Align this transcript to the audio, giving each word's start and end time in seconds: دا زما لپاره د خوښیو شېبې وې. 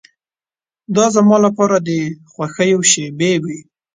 دا 0.95 1.05
زما 1.15 1.37
لپاره 1.45 1.77
د 1.87 1.89
خوښیو 2.31 2.79
شېبې 2.91 3.31
وې. 3.43 3.59